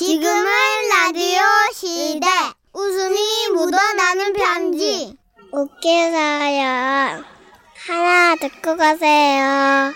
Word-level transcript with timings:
지금은 0.00 0.46
라디오 0.88 1.40
시대. 1.74 2.26
웃음이 2.72 3.18
묻어나는 3.52 4.32
편지. 4.32 5.14
웃겨서요. 5.52 7.22
하나 7.86 8.34
듣고 8.36 8.78
가세요. 8.78 9.92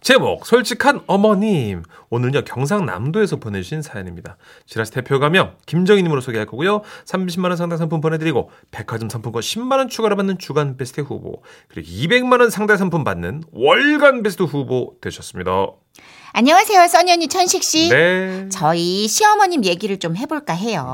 제목 0.00 0.44
솔직한 0.44 1.02
어머님 1.06 1.84
오늘은요 2.10 2.42
경상남도에서 2.42 3.36
보내주신 3.36 3.82
사연입니다 3.82 4.36
지라시 4.66 4.90
대표 4.90 5.20
가명 5.20 5.54
김정희님으로 5.66 6.20
소개할 6.20 6.44
거고요 6.44 6.82
30만 7.04 7.44
원 7.44 7.56
상당 7.56 7.78
상품 7.78 8.00
보내드리고 8.00 8.50
백화점 8.72 9.08
상품권 9.08 9.40
10만 9.42 9.78
원 9.78 9.88
추가로 9.88 10.16
받는 10.16 10.38
주간 10.38 10.76
베스트 10.76 11.02
후보 11.02 11.44
그리고 11.68 11.88
200만 11.88 12.40
원 12.40 12.50
상당 12.50 12.76
상품 12.78 13.04
받는 13.04 13.44
월간 13.52 14.24
베스트 14.24 14.42
후보 14.42 14.96
되셨습니다 15.00 15.68
안녕하세요, 16.34 16.86
써니언니 16.88 17.28
천식 17.28 17.62
씨. 17.62 17.90
네 17.90 18.48
저희 18.48 19.06
시어머님 19.06 19.64
얘기를 19.64 19.98
좀 19.98 20.16
해볼까 20.16 20.54
해요. 20.54 20.92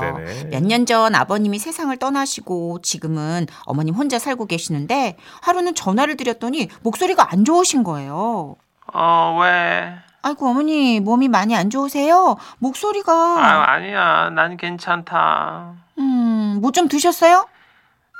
몇 0.51 0.63
년 0.63 0.85
전 0.85 1.15
아버님이 1.15 1.59
세상을 1.59 1.95
떠나시고 1.97 2.79
지금은 2.81 3.47
어머님 3.63 3.93
혼자 3.95 4.19
살고 4.19 4.47
계시는데 4.47 5.15
하루는 5.41 5.75
전화를 5.75 6.17
드렸더니 6.17 6.67
목소리가 6.81 7.31
안 7.31 7.45
좋으신 7.45 7.83
거예요. 7.83 8.55
어, 8.93 9.37
왜? 9.41 9.93
아이고 10.21 10.49
어머니 10.49 10.99
몸이 10.99 11.29
많이 11.29 11.55
안 11.55 11.69
좋으세요? 11.69 12.35
목소리가 12.57 13.13
아, 13.13 13.71
아니야. 13.71 14.29
난 14.31 14.57
괜찮다. 14.57 15.73
음뭐 15.97 16.71
좀 16.73 16.89
드셨어요? 16.89 17.47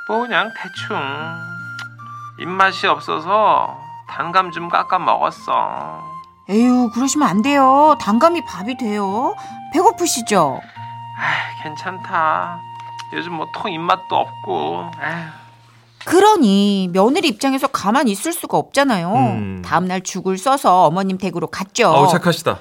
뭐 0.07 0.21
그냥 0.21 0.49
대충. 0.55 0.97
입맛이 2.39 2.87
없어서 2.87 3.77
단감 4.09 4.51
좀 4.51 4.69
깎아 4.69 4.99
먹었어. 4.99 6.18
에휴 6.49 6.89
그러시면 6.93 7.27
안 7.27 7.41
돼요. 7.41 7.95
단감이 8.01 8.43
밥이 8.45 8.77
돼요. 8.77 9.35
배고프시죠? 9.73 10.59
아, 11.17 11.63
괜찮다. 11.63 12.59
요즘 13.13 13.33
뭐 13.33 13.47
통 13.53 13.71
입맛도 13.71 14.15
없고. 14.15 14.91
에휴. 15.03 15.27
그러니 16.05 16.89
며느리 16.91 17.27
입장에서 17.27 17.67
가만히 17.67 18.11
있을 18.11 18.31
수가 18.33 18.57
없잖아요. 18.57 19.13
음. 19.13 19.61
다음날 19.63 20.01
죽을 20.01 20.37
써서 20.37 20.85
어머님 20.85 21.17
댁으로 21.17 21.47
갔죠. 21.47 21.89
어우 21.89 22.07
착하시다 22.07 22.57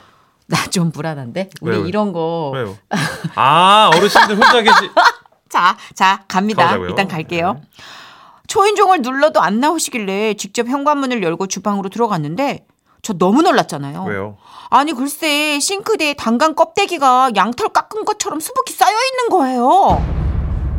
나 0.47 0.57
좀 0.71 0.91
불안한데 0.91 1.51
우리 1.61 1.77
왜요? 1.77 1.87
이런 1.87 2.13
거. 2.13 2.51
왜요 2.55 2.77
아 3.37 3.91
어르신들 3.95 4.35
혼자 4.37 4.61
계시 4.63 4.91
자, 5.49 5.77
자 5.95 6.25
갑니다. 6.29 6.65
가보자고요. 6.65 6.89
일단 6.91 7.09
갈게요. 7.09 7.55
네. 7.55 7.61
초인종을 8.49 9.03
눌러도 9.03 9.41
안 9.41 9.61
나오시길래 9.61 10.35
직접 10.35 10.67
현관문을 10.67 11.23
열고 11.23 11.47
주방으로 11.47 11.89
들어갔는데 11.91 12.67
저 13.03 13.13
너무 13.15 13.43
놀랐잖아요. 13.43 14.05
왜요 14.05 14.37
아니 14.71 14.93
글쎄 14.93 15.59
싱크대에 15.61 16.15
단감 16.15 16.55
껍데기가 16.55 17.31
양털 17.35 17.71
깎은 17.71 18.05
것처럼 18.05 18.41
수북히 18.41 18.73
쌓여 18.75 18.91
있는 18.93 19.29
거예요. 19.31 20.05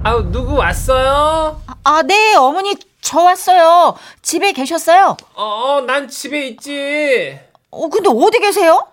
아우 0.03 0.31
누구 0.31 0.55
왔어요? 0.55 1.61
아, 1.83 2.01
네 2.03 2.35
어머니 2.35 2.75
저 3.01 3.21
왔어요. 3.21 3.95
집에 4.21 4.51
계셨어요? 4.51 5.17
어, 5.33 5.43
어, 5.43 5.81
난 5.81 6.07
집에 6.07 6.47
있지. 6.47 7.39
어, 7.71 7.89
근데 7.89 8.09
어디 8.09 8.39
계세요? 8.39 8.85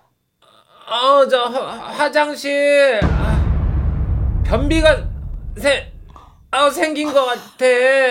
어, 0.88 1.28
저 1.28 1.44
화, 1.44 1.60
화장실. 1.90 3.00
아, 3.02 4.42
변비가 4.44 5.04
세, 5.58 5.92
아, 6.50 6.70
생긴 6.70 7.12
것 7.12 7.24
같아. 7.24 7.64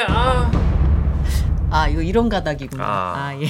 아, 0.09 0.51
아, 1.71 1.87
이거 1.87 2.01
이런 2.01 2.29
가닥이구나. 2.29 2.83
아. 2.83 3.13
아, 3.15 3.35
예. 3.41 3.49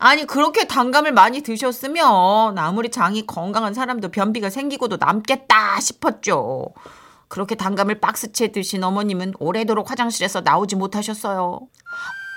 아니, 0.00 0.26
그렇게 0.26 0.66
단감을 0.66 1.12
많이 1.12 1.42
드셨으면 1.42 2.58
아무리 2.58 2.90
장이 2.90 3.26
건강한 3.26 3.74
사람도 3.74 4.10
변비가 4.10 4.48
생기고도 4.48 4.96
남겠다 4.96 5.78
싶었죠. 5.78 6.68
그렇게 7.28 7.54
단감을 7.54 8.00
박스채 8.00 8.48
드신 8.50 8.82
어머님은 8.82 9.34
오래도록 9.38 9.90
화장실에서 9.90 10.40
나오지 10.40 10.76
못하셨어요. 10.76 11.60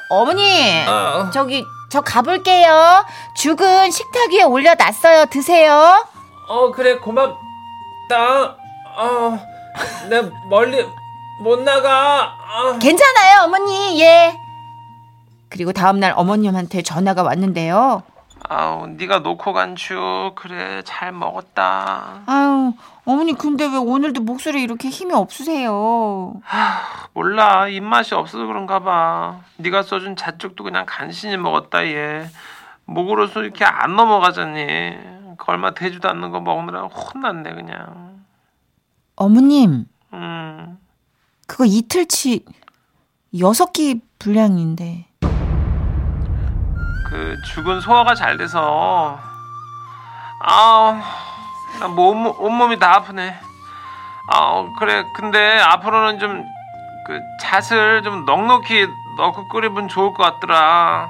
어머니, 0.09 0.85
어. 0.87 1.29
저기, 1.31 1.63
저 1.89 2.01
가볼게요. 2.01 3.05
죽은 3.37 3.91
식탁 3.91 4.33
위에 4.33 4.43
올려놨어요. 4.43 5.27
드세요. 5.27 6.05
어, 6.49 6.71
그래, 6.71 6.97
고맙다. 6.97 7.37
어, 8.97 9.39
내 10.09 10.21
멀리 10.49 10.85
못 11.39 11.61
나가. 11.61 12.35
아. 12.45 12.77
괜찮아요, 12.79 13.43
어머니. 13.45 14.01
예. 14.01 14.42
그리고 15.53 15.71
다음날 15.71 16.13
어머님한테 16.15 16.81
전화가 16.81 17.21
왔는데요. 17.21 18.01
아우, 18.49 18.87
네가 18.87 19.19
놓고 19.19 19.53
간 19.53 19.75
죽. 19.75 20.31
그래, 20.33 20.81
잘 20.83 21.11
먹었다. 21.11 22.23
아유, 22.25 22.73
어머니 23.05 23.33
근데 23.33 23.65
왜 23.67 23.77
오늘도 23.77 24.21
목소리 24.23 24.63
이렇게 24.63 24.89
힘이 24.89 25.13
없으세요? 25.13 26.41
몰라. 27.13 27.67
입맛이 27.67 28.15
없어서 28.15 28.47
그런가 28.47 28.79
봐. 28.79 29.41
네가 29.57 29.83
써준 29.83 30.15
잣죽도 30.15 30.63
그냥 30.63 30.85
간신히 30.87 31.37
먹었다, 31.37 31.85
얘. 31.85 32.25
목으로서 32.85 33.43
이렇게 33.43 33.63
안 33.63 33.95
넘어가잖니. 33.95 34.57
그 35.37 35.45
얼마 35.45 35.75
되지도 35.75 36.09
않는 36.09 36.31
거 36.31 36.39
먹느라 36.39 36.85
혼났네, 36.85 37.53
그냥. 37.53 38.23
어머님, 39.15 39.85
음. 40.13 40.79
그거 41.45 41.63
이틀치 41.65 42.43
여섯 43.39 43.71
끼 43.71 44.01
분량인데. 44.17 45.12
그 47.13 47.39
죽은 47.45 47.79
소화가 47.79 48.15
잘 48.15 48.37
돼서. 48.37 49.19
아우 50.41 50.97
나 51.79 51.87
뭐 51.87 52.09
온몸, 52.09 52.33
온몸이 52.39 52.79
다 52.79 52.95
아프네. 52.95 53.39
아우 54.31 54.73
그래. 54.73 55.05
근데 55.15 55.59
앞으로는 55.59 56.19
좀 56.19 56.43
그 57.05 57.19
잣을 57.41 58.01
좀 58.01 58.23
넉넉히 58.23 58.87
넣고 59.17 59.49
끓이면 59.49 59.89
좋을 59.89 60.13
것 60.13 60.23
같더라. 60.23 61.09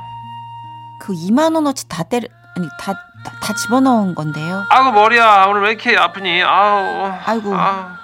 그 1.00 1.14
2만 1.14 1.54
원어치 1.54 1.88
다 1.88 2.02
때려 2.02 2.28
아니 2.58 2.68
다다 2.80 3.54
집어넣은 3.54 4.16
건데요. 4.16 4.64
아우 4.72 4.92
머리야. 4.92 5.46
오늘 5.50 5.62
왜 5.62 5.70
이렇게 5.74 5.96
아프니? 5.96 6.42
아우. 6.42 7.14
아이고, 7.28 7.56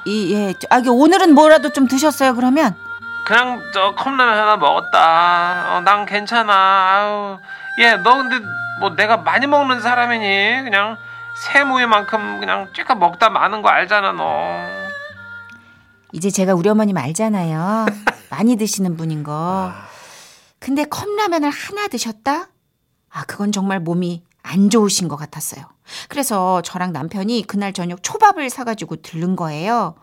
이 0.06 0.36
예, 0.36 0.54
저, 0.54 0.68
아 0.70 0.78
이게 0.78 0.90
오늘은 0.92 1.34
뭐라도 1.34 1.74
좀 1.74 1.88
드셨어요? 1.88 2.36
그러면? 2.36 2.76
그냥 3.26 3.59
저 3.74 3.96
컵라면 3.96 4.38
하나 4.38 4.56
먹었다. 4.58 5.76
어, 5.78 5.82
난 5.82 6.06
괜찮아. 6.06 6.54
아우 6.54 7.40
얘너 7.79 8.17
근데 8.17 8.40
뭐 8.79 8.95
내가 8.95 9.17
많이 9.17 9.47
먹는 9.47 9.81
사람이니 9.81 10.63
그냥 10.63 10.97
새무이만큼 11.53 12.40
그냥 12.40 12.67
쬐까 12.73 12.97
먹다 12.97 13.29
마는 13.29 13.62
거 13.62 13.69
알잖아 13.69 14.12
너 14.12 14.79
이제 16.12 16.29
제가 16.29 16.56
우리 16.56 16.67
어머님 16.69 16.97
알잖아요. 16.97 17.85
많이 18.31 18.56
드시는 18.56 18.97
분인 18.97 19.23
거. 19.23 19.72
근데 20.59 20.84
컵라면을 20.84 21.50
하나 21.50 21.88
드셨다? 21.88 22.47
아, 23.12 23.23
그건 23.25 23.51
정말 23.51 23.79
몸이 23.79 24.23
안 24.41 24.69
좋으신 24.69 25.07
것 25.07 25.16
같았어요. 25.17 25.66
그래서 26.07 26.61
저랑 26.63 26.94
남편이 26.94 27.46
그날 27.47 27.73
저녁 27.73 28.01
초밥을 28.03 28.50
사가지고 28.50 28.97
들른 28.97 29.35
거예요. 29.35 29.96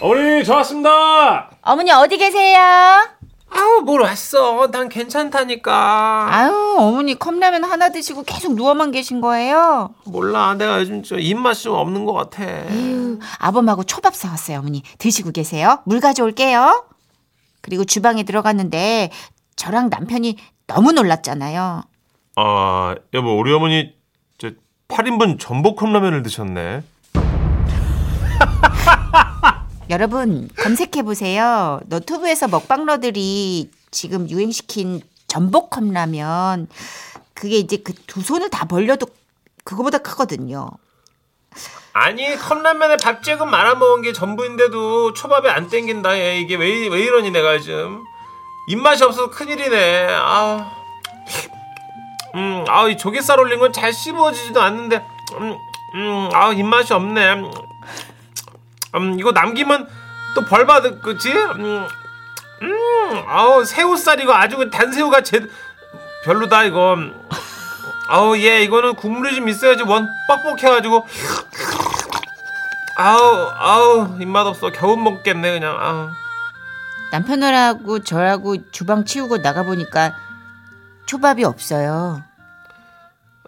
어머니, 0.00 0.44
저 0.44 0.56
왔습니다. 0.56 1.50
어머니 1.62 1.90
어디 1.90 2.16
계세요? 2.18 3.08
아우, 3.56 3.80
뭘 3.82 4.02
왔어. 4.02 4.70
난 4.70 4.88
괜찮다니까. 4.88 6.26
아유, 6.30 6.76
어머니 6.78 7.18
컵라면 7.18 7.64
하나 7.64 7.88
드시고 7.90 8.22
계속 8.24 8.54
누워만 8.54 8.90
계신 8.90 9.20
거예요? 9.20 9.94
몰라 10.04 10.54
내가 10.54 10.80
요즘 10.80 11.02
좀 11.02 11.18
입맛이 11.20 11.64
좀 11.64 11.74
없는 11.74 12.04
것 12.04 12.12
같아 12.12 12.44
에휴, 12.44 13.18
아범하고 13.38 13.84
초밥 13.84 14.14
사왔어요, 14.14 14.58
어머니. 14.58 14.82
드시고 14.98 15.30
계세요. 15.32 15.80
물 15.86 16.00
가져올게요. 16.00 16.84
그리고 17.62 17.84
주방에 17.84 18.22
들어갔는데 18.22 19.10
저랑 19.56 19.88
남편이 19.90 20.36
너무 20.66 20.92
놀랐잖아요. 20.92 21.82
아 22.36 22.94
여보 23.14 23.38
우리 23.38 23.52
어머니 23.52 23.94
저 24.38 24.50
8인분 24.88 25.40
전복 25.40 25.76
컵라면을 25.76 26.22
드셨네 26.22 26.82
여러분 29.90 30.48
검색해 30.58 31.02
보세요. 31.04 31.80
너튜브에서 31.86 32.48
먹방러들이 32.48 33.70
지금 33.90 34.28
유행시킨 34.28 35.00
전복 35.28 35.70
컵라면 35.70 36.68
그게 37.34 37.56
이제 37.56 37.76
그 37.78 37.92
두 38.06 38.20
손을 38.20 38.50
다 38.50 38.64
벌려도 38.66 39.06
그거보다 39.64 39.98
크거든요. 39.98 40.70
아니, 41.92 42.36
컵라면에 42.36 42.96
밥 43.02 43.22
조금 43.22 43.50
말아 43.50 43.74
먹은 43.74 44.02
게 44.02 44.12
전부인데도 44.12 45.14
초밥이 45.14 45.48
안 45.48 45.68
땡긴다. 45.68 46.18
얘. 46.18 46.40
이게 46.40 46.54
왜, 46.56 46.88
왜 46.88 47.00
이러니, 47.00 47.30
내가 47.30 47.58
지금. 47.58 48.04
입맛이 48.68 49.02
없어서 49.04 49.30
큰일이네. 49.30 50.08
아 50.10 50.72
음, 52.34 52.64
아, 52.68 52.86
이 52.88 52.96
조개살 52.98 53.40
올린 53.40 53.58
건 53.58 53.72
잘 53.72 53.92
씹어지지도 53.94 54.60
않는데, 54.60 55.06
음, 55.40 55.56
음, 55.94 56.28
아, 56.34 56.52
입맛이 56.52 56.92
없네. 56.92 57.42
음, 58.94 59.18
이거 59.18 59.32
남기면 59.32 59.88
또 60.34 60.42
벌 60.44 60.66
받을 60.66 61.00
거지? 61.00 61.32
음, 61.32 61.86
음, 62.62 63.22
아우, 63.26 63.64
새우살 63.64 64.20
이거 64.20 64.34
아주 64.34 64.68
단새우가 64.70 65.22
제, 65.22 65.40
별로다, 66.24 66.64
이거. 66.64 66.96
아우 68.08 68.36
얘 68.38 68.62
이거는 68.62 68.94
국물이 68.94 69.34
좀 69.34 69.48
있어야지 69.48 69.82
원 69.82 70.06
뻑뻑해가지고 70.28 71.04
아우 72.96 73.50
아우 73.58 74.16
입맛 74.20 74.46
없어 74.46 74.70
겨우 74.70 74.96
먹겠네 74.96 75.52
그냥 75.58 75.76
아우 75.80 76.08
남편하고 77.10 78.04
저하고 78.04 78.70
주방 78.70 79.04
치우고 79.04 79.42
나가 79.42 79.64
보니까 79.64 80.14
초밥이 81.06 81.42
없어요. 81.44 82.22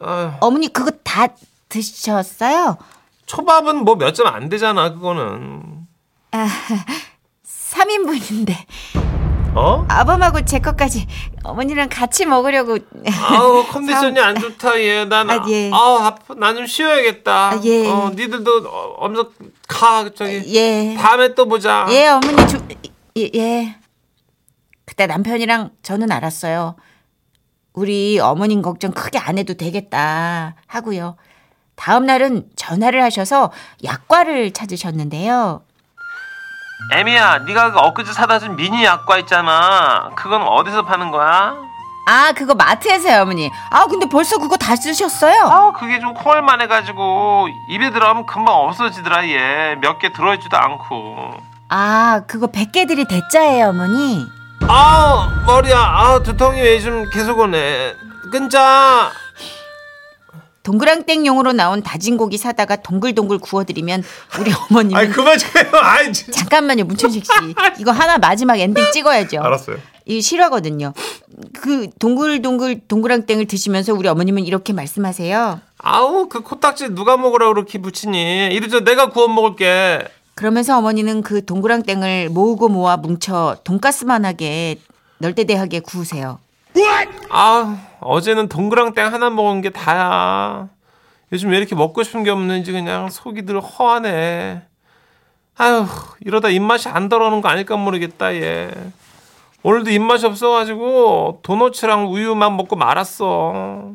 아유. 0.00 0.32
어머니 0.40 0.72
그거 0.72 0.90
다 1.04 1.28
드셨어요? 1.68 2.78
초밥은 3.38 3.84
뭐 3.84 3.94
몇 3.96 4.14
점 4.14 4.26
안 4.26 4.48
되잖아 4.48 4.92
그거는 4.94 5.86
3인분인데 7.46 8.54
어? 9.54 9.84
아범하고 9.88 10.44
제 10.44 10.58
것까지 10.60 11.06
어머니랑 11.42 11.88
같이 11.88 12.26
먹으려고 12.26 12.78
아우 13.20 13.64
컨디션이 13.70 14.18
안 14.20 14.38
좋다 14.38 14.80
얘 14.80 15.04
난 15.04 15.28
아, 15.30 15.44
예. 15.48 15.70
아우 15.72 15.98
아파 15.98 16.34
나좀 16.34 16.66
쉬어야겠다 16.66 17.50
아, 17.50 17.60
예. 17.64 17.88
어 17.88 18.10
니들도 18.14 18.68
어, 18.68 18.94
엄청 18.98 19.30
가 19.66 20.08
저기 20.14 20.42
예. 20.54 20.94
다음에 20.98 21.34
또 21.34 21.46
보자 21.46 21.86
예, 21.90 22.08
어머니 22.08 22.46
주, 22.48 22.58
예, 23.16 23.30
예. 23.34 23.76
그때 24.84 25.06
남편이랑 25.06 25.70
저는 25.82 26.10
알았어요. 26.10 26.74
우리 27.74 28.18
어머님 28.18 28.62
걱정 28.62 28.90
크게 28.90 29.18
안 29.18 29.36
해도 29.38 29.54
되겠다 29.54 30.56
하고요. 30.66 31.16
다음 31.78 32.06
날은 32.06 32.44
전화를 32.56 33.02
하셔서 33.02 33.52
약과를 33.84 34.52
찾으셨는데요. 34.52 35.62
애미야, 36.92 37.38
네가 37.40 37.72
그 37.72 37.78
엊그제 37.78 38.12
사다 38.12 38.38
준 38.38 38.56
미니 38.56 38.84
약과 38.84 39.18
있잖아. 39.18 40.10
그건 40.16 40.42
어디서 40.42 40.84
파는 40.84 41.10
거야? 41.10 41.54
아, 42.10 42.32
그거 42.32 42.54
마트에서요, 42.54 43.22
어머니. 43.22 43.50
아, 43.70 43.84
근데 43.86 44.06
벌써 44.08 44.38
그거 44.38 44.56
다 44.56 44.74
쓰셨어요? 44.76 45.42
아, 45.44 45.72
그게 45.72 46.00
좀 46.00 46.14
콩알만 46.14 46.60
해가지고 46.62 47.48
입에 47.70 47.90
들어가면 47.90 48.26
금방 48.26 48.54
없어지더라 48.54 49.26
얘. 49.28 49.76
몇 49.80 49.98
개 49.98 50.12
들어있지도 50.12 50.56
않고. 50.56 51.34
아, 51.68 52.22
그거 52.26 52.46
100개들이 52.46 53.06
대짜예요, 53.08 53.68
어머니. 53.68 54.26
아우 54.70 55.28
머리야 55.46 55.78
아우 55.78 56.22
두통이 56.22 56.60
왜좀 56.60 57.08
계속 57.10 57.38
오네 57.38 57.94
끊자 58.32 59.10
동그랑땡용으로 60.68 61.54
나온 61.54 61.82
다진 61.82 62.18
고기 62.18 62.36
사다가 62.36 62.76
동글동글 62.76 63.38
구워드리면 63.38 64.04
우리 64.38 64.52
어머님은 64.52 65.00
아이 65.00 65.08
그만 65.08 65.38
좀 65.38 65.48
해요 65.56 65.70
아이 65.72 66.12
진짜 66.12 66.40
잠깐만요, 66.40 66.84
문천식 66.84 67.24
씨. 67.24 67.30
이거 67.80 67.90
하나 67.90 68.18
마지막 68.18 68.58
엔딩 68.58 68.84
찍어야죠. 68.92 69.40
알았어요 69.40 69.78
이 70.04 70.20
실화거든요. 70.20 70.92
그 71.54 71.88
동글동글 71.98 72.82
동그랑땡을 72.86 73.46
드시면서 73.46 73.94
우리 73.94 74.08
어머님은 74.08 74.44
이렇게 74.44 74.74
말씀하세요. 74.74 75.60
아우 75.78 76.28
그 76.28 76.42
코딱지 76.42 76.90
누가 76.90 77.16
먹으라고 77.16 77.54
그렇게 77.54 77.78
붙이니 77.78 78.48
이러죠 78.52 78.80
내가 78.80 79.08
구워 79.08 79.26
먹을게 79.28 80.06
그러면서 80.34 80.76
어머니는 80.76 81.22
그 81.22 81.44
동그랑땡을 81.46 82.28
모으고 82.28 82.68
모아 82.68 82.98
뭉쳐 82.98 83.56
돈가스만하게 83.64 84.80
널대대하게 85.18 85.80
구우세요. 85.80 86.40
아 87.30 87.76
어제는 88.00 88.48
동그랑땡 88.48 89.12
하나 89.12 89.30
먹은 89.30 89.60
게 89.60 89.70
다야. 89.70 90.68
요즘 91.32 91.50
왜 91.50 91.58
이렇게 91.58 91.74
먹고 91.74 92.02
싶은 92.02 92.24
게 92.24 92.30
없는지 92.30 92.72
그냥 92.72 93.10
속이 93.10 93.42
늘 93.42 93.60
허하네. 93.60 94.62
아휴 95.58 95.86
이러다 96.20 96.48
입맛이 96.50 96.88
안 96.88 97.08
돌아오는 97.08 97.40
거 97.40 97.48
아닐까 97.48 97.76
모르겠다 97.76 98.34
얘. 98.34 98.70
오늘도 99.62 99.90
입맛이 99.90 100.24
없어가지고 100.24 101.40
도너츠랑 101.42 102.12
우유만 102.12 102.56
먹고 102.56 102.76
말았어. 102.76 103.90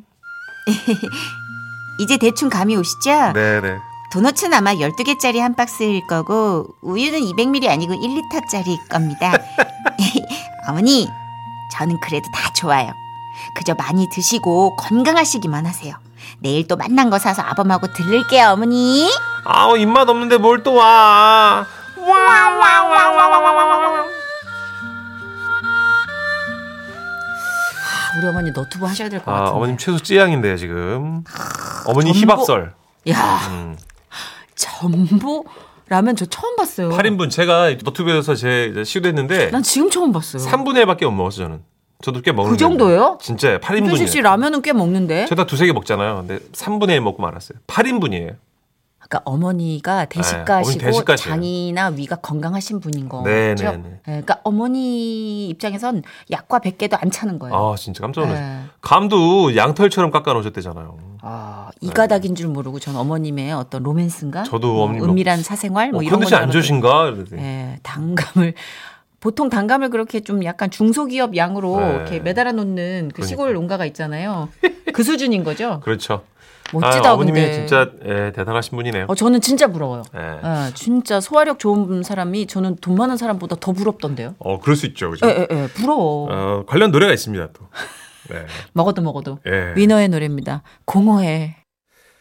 이제 1.99 2.17
대충 2.17 2.49
감이 2.49 2.75
오시죠? 2.75 3.33
네네. 3.33 3.77
도너츠는 4.11 4.55
아마 4.57 4.73
12개짜리 4.73 5.39
한 5.39 5.55
박스일 5.55 6.05
거고 6.07 6.67
우유는 6.81 7.19
200ml 7.19 7.69
아니고 7.69 7.93
1리터짜리일 7.93 8.89
겁니다. 8.89 9.33
어머니, 10.69 11.07
저는 11.73 11.99
그래도 11.99 12.29
다 12.31 12.51
좋아요. 12.53 12.91
그저 13.55 13.73
많이 13.73 14.07
드시고 14.09 14.75
건강하시기만 14.77 15.65
하세요. 15.65 15.95
내일 16.39 16.67
또 16.67 16.75
만난 16.77 17.09
거 17.09 17.17
사서 17.19 17.41
아범하고 17.41 17.93
들를게요, 17.93 18.49
어머니. 18.49 19.09
아우 19.43 19.77
입맛 19.77 20.07
없는데 20.07 20.37
뭘 20.37 20.63
또 20.63 20.75
와. 20.75 21.65
우리 28.17 28.27
어머니 28.27 28.51
너튜브 28.51 28.85
하셔야 28.85 29.09
될것 29.09 29.27
아, 29.27 29.31
같은데. 29.39 29.51
어머님 29.55 29.77
최소 29.77 29.97
찌양인데요 29.99 30.55
지금. 30.57 31.23
어머니 31.85 32.13
전복. 32.13 32.21
희밥설. 32.21 32.73
야, 33.09 33.39
음. 33.49 33.77
전보 34.55 35.43
라면 35.93 36.15
저 36.15 36.25
처음 36.25 36.55
봤어요. 36.55 36.89
8인분 36.89 37.29
제가 37.29 37.75
너튜브에서 37.83 38.33
제 38.33 38.73
시도했는데 38.83 39.51
난 39.51 39.61
지금 39.61 39.91
처음 39.91 40.11
봤어요. 40.11 40.41
3분의 40.43 40.85
1밖에 40.85 41.05
못 41.05 41.11
먹었어요 41.11 41.45
저는. 41.45 41.61
저도 42.01 42.21
꽤 42.21 42.31
먹는 42.31 42.51
그 42.51 42.57
정도예요? 42.57 43.19
진짜 43.21 43.59
현식 43.61 44.07
씨 44.07 44.17
8인분이에요. 44.17 44.23
라면은 44.23 44.61
꽤 44.63 44.73
먹는데. 44.73 45.27
저다 45.27 45.45
두세 45.45 45.67
개 45.67 45.71
먹잖아요. 45.71 46.25
근데 46.25 46.39
3분의 46.51 46.93
1 46.93 47.01
먹고 47.01 47.21
말았어요. 47.21 47.59
8인분이에요. 47.67 48.35
아까 49.03 49.21
어머니가 49.25 50.05
네, 50.05 50.09
대식가시고 50.09 50.79
대식가시에요. 50.79 51.35
장이나 51.35 51.87
위가 51.89 52.15
건강하신 52.17 52.79
분인 52.79 53.09
거죠. 53.09 53.23
네, 53.29 53.53
네, 53.53 53.71
네. 53.71 53.77
네, 53.77 53.99
그러니까 54.05 54.39
어머니 54.43 55.49
입장에선 55.49 56.03
약과 56.31 56.59
100개도 56.59 56.97
안 57.01 57.11
차는 57.11 57.37
거예요. 57.37 57.53
아 57.53 57.75
진짜 57.75 58.01
깜짝 58.01 58.21
놀랐어요. 58.21 58.45
네. 58.45 58.63
감도 58.81 59.55
양털처럼 59.55 60.09
깎아 60.11 60.33
놓으셨대잖아요. 60.33 60.97
아, 61.21 61.69
이 61.81 61.89
가닥인 61.89 62.35
줄 62.35 62.47
모르고 62.47 62.79
전 62.79 62.95
어머님의 62.95 63.51
어떤 63.53 63.83
로맨스인가? 63.83 64.43
저도 64.43 64.73
뭐 64.73 64.83
어머님 64.85 65.03
은밀한 65.03 65.43
사생활 65.43 65.91
뭐 65.91 65.99
어, 65.99 66.03
이런 66.03 66.19
컨디션 66.19 66.39
건안줄 66.39 66.57
알았더니 66.57 66.61
좋으신가? 66.61 67.07
이러더니. 67.09 67.41
예, 67.41 67.79
단감을 67.83 68.53
보통 69.19 69.49
단감을 69.49 69.89
그렇게 69.89 70.19
좀 70.21 70.43
약간 70.43 70.69
중소기업 70.69 71.35
양으로 71.35 71.79
네. 71.79 71.95
이렇게 71.95 72.19
매달아 72.19 72.51
놓는 72.53 73.09
그 73.09 73.15
그러니까. 73.15 73.25
시골 73.25 73.53
농가가 73.53 73.85
있잖아요. 73.85 74.49
그 74.93 75.03
수준인 75.03 75.43
거죠. 75.43 75.79
그렇죠. 75.81 76.23
멋지다 76.73 77.09
아, 77.09 77.13
어머님이 77.13 77.39
근데. 77.41 77.53
진짜 77.53 77.91
예, 78.05 78.31
대단하신 78.33 78.75
분이네요. 78.77 79.05
어, 79.07 79.15
저는 79.15 79.41
진짜 79.41 79.67
부러워요. 79.67 80.03
예. 80.15 80.19
예, 80.19 80.73
진짜 80.73 81.19
소화력 81.21 81.59
좋은 81.59 82.03
사람이 82.03 82.47
저는 82.47 82.77
돈 82.81 82.95
많은 82.95 83.17
사람보다 83.17 83.57
더 83.59 83.71
부럽던데요. 83.71 84.35
어 84.39 84.59
그럴 84.59 84.75
수 84.75 84.85
있죠, 84.87 85.09
그죠? 85.11 85.27
예, 85.27 85.31
예, 85.31 85.47
예, 85.49 85.67
부러워. 85.67 86.27
어, 86.31 86.63
관련 86.67 86.91
노래가 86.91 87.13
있습니다 87.13 87.47
또. 87.53 87.67
네. 88.29 88.45
먹어도 88.73 89.01
먹어도. 89.01 89.39
예. 89.47 89.73
위너의 89.75 90.09
노래입니다. 90.09 90.63
공허해. 90.85 91.57